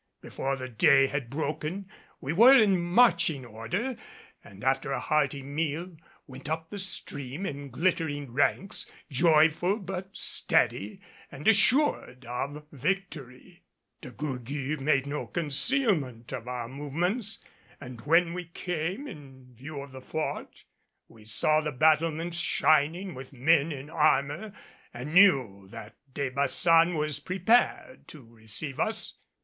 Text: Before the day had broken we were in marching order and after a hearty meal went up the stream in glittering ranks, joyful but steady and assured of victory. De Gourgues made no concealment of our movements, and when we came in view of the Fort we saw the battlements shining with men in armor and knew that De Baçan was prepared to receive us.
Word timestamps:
Before 0.19 0.55
the 0.55 0.67
day 0.67 1.05
had 1.05 1.29
broken 1.29 1.87
we 2.19 2.33
were 2.33 2.57
in 2.59 2.81
marching 2.81 3.45
order 3.45 3.97
and 4.43 4.63
after 4.63 4.91
a 4.91 4.99
hearty 4.99 5.43
meal 5.43 5.95
went 6.25 6.49
up 6.49 6.71
the 6.71 6.79
stream 6.79 7.45
in 7.45 7.69
glittering 7.69 8.33
ranks, 8.33 8.89
joyful 9.11 9.77
but 9.77 10.09
steady 10.17 11.01
and 11.31 11.47
assured 11.47 12.25
of 12.25 12.65
victory. 12.71 13.61
De 14.01 14.09
Gourgues 14.09 14.79
made 14.81 15.05
no 15.05 15.27
concealment 15.27 16.31
of 16.33 16.47
our 16.47 16.67
movements, 16.67 17.37
and 17.79 18.01
when 18.01 18.33
we 18.33 18.45
came 18.45 19.07
in 19.07 19.53
view 19.53 19.81
of 19.81 19.91
the 19.91 20.01
Fort 20.01 20.63
we 21.09 21.23
saw 21.23 21.61
the 21.61 21.71
battlements 21.71 22.37
shining 22.37 23.13
with 23.13 23.33
men 23.33 23.71
in 23.71 23.91
armor 23.91 24.51
and 24.95 25.13
knew 25.13 25.67
that 25.69 25.95
De 26.11 26.31
Baçan 26.31 26.97
was 26.97 27.19
prepared 27.19 28.07
to 28.07 28.23
receive 28.25 28.79
us. 28.79 29.19